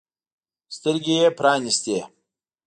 سترګې 0.75 1.15
يې 1.21 1.27
پرانیستې. 1.37 1.97